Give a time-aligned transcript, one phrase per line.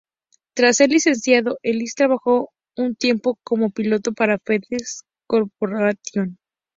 [0.55, 6.39] Tras ser licenciado, Ellis trabajó un tiempo como piloto para FedEx Corporation.